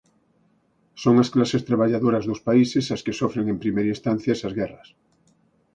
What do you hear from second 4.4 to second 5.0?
guerras.